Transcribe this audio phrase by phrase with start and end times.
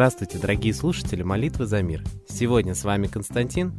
[0.00, 2.02] Здравствуйте, дорогие слушатели молитвы за мир.
[2.26, 3.74] Сегодня с вами Константин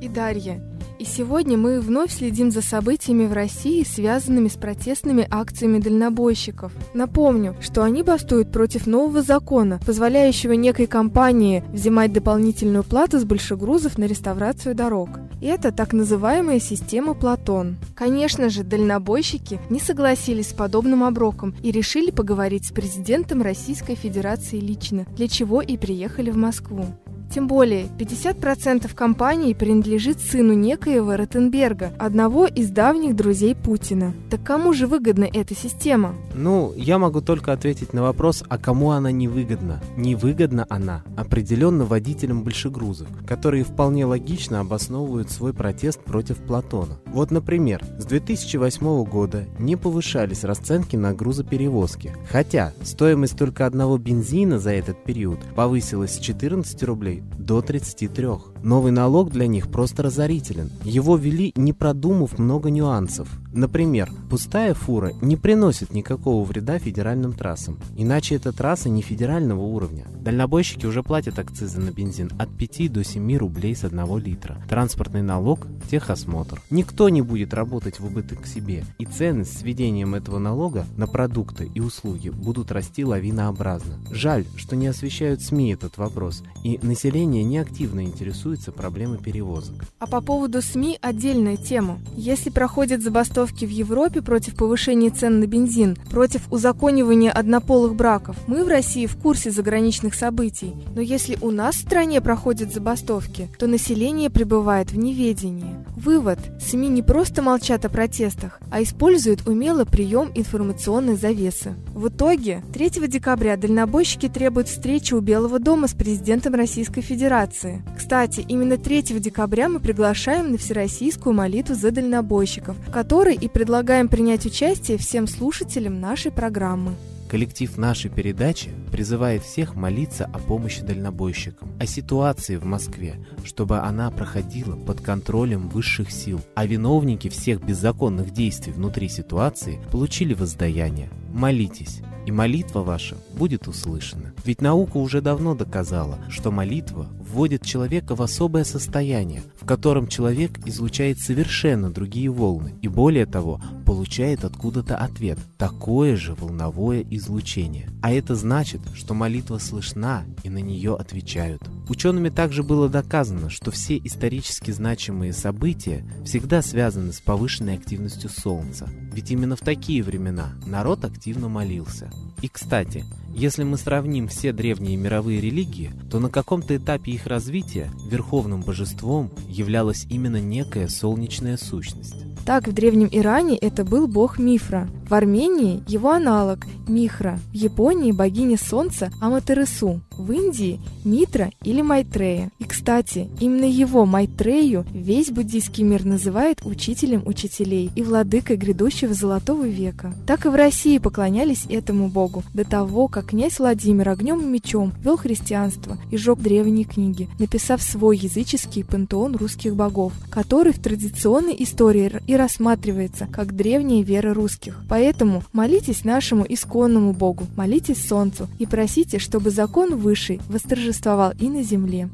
[0.00, 0.58] и Дарья.
[0.98, 6.72] И сегодня мы вновь следим за событиями в России, связанными с протестными акциями дальнобойщиков.
[6.94, 13.98] Напомню, что они бастуют против нового закона, позволяющего некой компании взимать дополнительную плату с большегрузов
[13.98, 15.10] на реставрацию дорог.
[15.42, 17.76] И это так называемая система Платон.
[17.94, 24.60] Конечно же, дальнобойщики не согласились с подобным оброком и решили поговорить с президентом Российской Федерации
[24.60, 26.86] лично, для чего и приехали в Москву.
[27.30, 34.14] Тем более, 50% компании принадлежит сыну некоего Ротенберга, одного из давних друзей Путина.
[34.30, 36.14] Так кому же выгодна эта система?
[36.34, 39.82] Ну, я могу только ответить на вопрос, а кому она не выгодна?
[39.96, 46.98] Не выгодна она определенно водителям большегрузов, которые вполне логично обосновывают свой протест против Платона.
[47.06, 54.58] Вот, например, с 2008 года не повышались расценки на грузоперевозки, хотя стоимость только одного бензина
[54.58, 58.26] за этот период повысилась с 14 рублей рублей до 33.
[58.62, 60.70] Новый налог для них просто разорителен.
[60.82, 63.28] Его ввели, не продумав много нюансов.
[63.52, 70.06] Например, пустая фура не приносит никакого вреда федеральным трассам, иначе эта трасса не федерального уровня.
[70.20, 74.58] Дальнобойщики уже платят акцизы на бензин от 5 до 7 рублей с 1 литра.
[74.68, 76.60] Транспортный налог– техосмотр.
[76.70, 81.70] Никто не будет работать в убыток себе, и цены с введением этого налога на продукты
[81.74, 83.94] и услуги будут расти лавинообразно.
[84.10, 89.74] Жаль, что не освещают СМИ этот вопрос, и население неактивно интересуется проблемой перевозок.
[89.98, 91.98] А по поводу СМИ отдельная тема.
[92.16, 98.36] Если проходят забастовки в Европе против повышения цен на бензин, против узаконивания однополых браков.
[98.46, 100.72] Мы в России в курсе заграничных событий.
[100.94, 105.74] Но если у нас в стране проходят забастовки, то население пребывает в неведении.
[105.96, 106.38] Вывод.
[106.60, 111.74] СМИ не просто молчат о протестах, а используют умело прием информационной завесы.
[111.94, 117.82] В итоге, 3 декабря дальнобойщики требуют встречи у Белого дома с президентом Российской Федерации.
[117.96, 124.08] Кстати, именно 3 декабря мы приглашаем на всероссийскую молитву за дальнобойщиков, в которой и предлагаем
[124.08, 126.94] принять участие всем слушателям нашей программы.
[127.28, 134.10] Коллектив нашей передачи призывает всех молиться о помощи дальнобойщикам, о ситуации в Москве, чтобы она
[134.12, 141.10] проходила под контролем высших сил, а виновники всех беззаконных действий внутри ситуации получили воздаяние.
[141.32, 144.34] Молитесь, и молитва ваша будет услышана.
[144.44, 150.58] Ведь наука уже давно доказала, что молитва вводит человека в особое состояние, в котором человек
[150.66, 157.88] излучает совершенно другие волны и более того, получает откуда-то ответ, такое же волновое излучение.
[158.02, 161.62] А это значит, что молитва слышна и на нее отвечают.
[161.88, 168.88] Учеными также было доказано, что все исторически значимые события всегда связаны с повышенной активностью Солнца.
[169.12, 172.10] Ведь именно в такие времена народ активно молился.
[172.42, 173.04] И кстати,
[173.34, 179.30] если мы сравним все древние мировые религии, то на каком-то этапе их развития верховным божеством
[179.48, 182.25] являлась именно некая солнечная сущность.
[182.46, 188.12] Так, в Древнем Иране это был бог Мифра, в Армении его аналог Михра, в Японии
[188.12, 192.50] богиня солнца Аматерасу, в Индии Митра или Майтрея.
[192.58, 199.66] И, кстати, именно его Майтрею весь буддийский мир называет учителем учителей и владыкой грядущего золотого
[199.66, 200.14] века.
[200.26, 204.92] Так и в России поклонялись этому богу до того, как князь Владимир огнем и мечом
[205.02, 211.56] вел христианство и жег древние книги, написав свой языческий пантеон русских богов, который в традиционной
[211.58, 214.82] истории и рассматривается как древняя вера русских.
[214.96, 221.62] Поэтому молитесь нашему исконному Богу, молитесь Солнцу и просите, чтобы закон Высший восторжествовал и на
[221.62, 222.08] земле.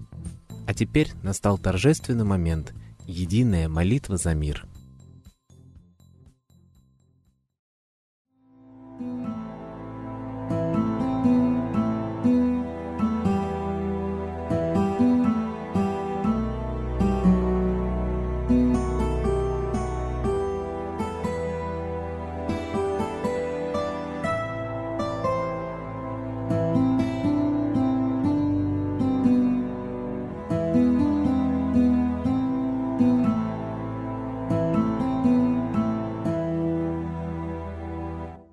[0.66, 2.74] А теперь настал торжественный момент–
[3.06, 4.66] единая молитва за мир–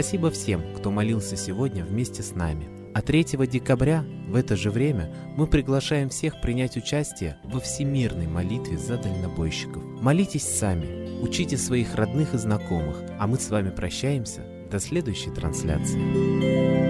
[0.00, 2.70] Спасибо всем, кто молился сегодня вместе с нами.
[2.94, 8.78] А 3 декабря в это же время мы приглашаем всех принять участие во всемирной молитве
[8.78, 9.82] за дальнобойщиков.
[10.00, 14.40] Молитесь сами, учите своих родных и знакомых, а мы с вами прощаемся
[14.70, 16.89] до следующей трансляции.